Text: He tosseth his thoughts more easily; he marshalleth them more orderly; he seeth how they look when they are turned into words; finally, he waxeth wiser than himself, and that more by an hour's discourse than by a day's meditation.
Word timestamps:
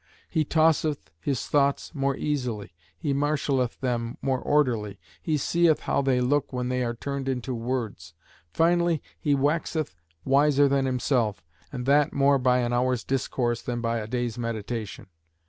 He 0.27 0.43
tosseth 0.43 1.11
his 1.19 1.45
thoughts 1.45 1.93
more 1.93 2.17
easily; 2.17 2.73
he 2.97 3.13
marshalleth 3.13 3.79
them 3.81 4.17
more 4.19 4.39
orderly; 4.39 4.99
he 5.21 5.37
seeth 5.37 5.81
how 5.81 6.01
they 6.01 6.19
look 6.19 6.51
when 6.51 6.69
they 6.69 6.83
are 6.83 6.95
turned 6.95 7.29
into 7.29 7.53
words; 7.53 8.15
finally, 8.51 9.03
he 9.19 9.35
waxeth 9.35 9.93
wiser 10.25 10.67
than 10.67 10.87
himself, 10.87 11.43
and 11.71 11.85
that 11.85 12.13
more 12.13 12.39
by 12.39 12.61
an 12.61 12.73
hour's 12.73 13.03
discourse 13.03 13.61
than 13.61 13.79
by 13.79 13.99
a 13.99 14.07
day's 14.07 14.39
meditation. 14.39 15.05